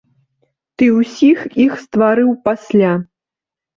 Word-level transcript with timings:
Ты 0.77 0.85
ўсіх 0.99 1.39
іх 1.67 1.77
стварыў 1.85 2.29
пасля. 2.49 2.91